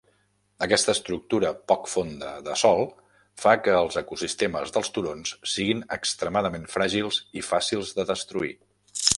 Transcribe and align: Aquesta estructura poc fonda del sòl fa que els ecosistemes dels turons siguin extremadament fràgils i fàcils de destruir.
Aquesta 0.65 0.93
estructura 0.97 1.51
poc 1.71 1.83
fonda 1.95 2.31
del 2.47 2.57
sòl 2.61 2.81
fa 3.43 3.55
que 3.67 3.77
els 3.81 3.99
ecosistemes 4.03 4.75
dels 4.79 4.91
turons 4.97 5.37
siguin 5.55 5.85
extremadament 5.99 6.69
fràgils 6.77 7.21
i 7.43 7.49
fàcils 7.53 7.97
de 8.01 8.09
destruir. 8.15 8.55